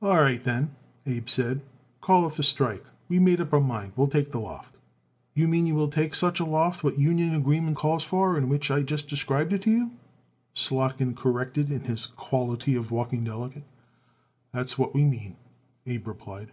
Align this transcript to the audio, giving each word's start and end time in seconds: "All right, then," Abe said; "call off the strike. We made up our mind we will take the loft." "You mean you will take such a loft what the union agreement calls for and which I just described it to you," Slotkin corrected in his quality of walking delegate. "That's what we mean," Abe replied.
"All 0.00 0.14
right, 0.20 0.44
then," 0.44 0.76
Abe 1.06 1.28
said; 1.28 1.60
"call 2.00 2.24
off 2.24 2.36
the 2.36 2.44
strike. 2.44 2.84
We 3.08 3.18
made 3.18 3.40
up 3.40 3.52
our 3.52 3.58
mind 3.58 3.94
we 3.96 4.00
will 4.00 4.06
take 4.06 4.30
the 4.30 4.38
loft." 4.38 4.76
"You 5.34 5.48
mean 5.48 5.66
you 5.66 5.74
will 5.74 5.88
take 5.88 6.14
such 6.14 6.38
a 6.38 6.44
loft 6.44 6.84
what 6.84 6.94
the 6.94 7.02
union 7.02 7.34
agreement 7.34 7.76
calls 7.76 8.04
for 8.04 8.36
and 8.36 8.48
which 8.48 8.70
I 8.70 8.82
just 8.84 9.08
described 9.08 9.52
it 9.52 9.62
to 9.62 9.72
you," 9.72 9.90
Slotkin 10.54 11.16
corrected 11.16 11.72
in 11.72 11.80
his 11.80 12.06
quality 12.06 12.76
of 12.76 12.92
walking 12.92 13.24
delegate. 13.24 13.64
"That's 14.52 14.78
what 14.78 14.94
we 14.94 15.02
mean," 15.02 15.34
Abe 15.84 16.06
replied. 16.06 16.52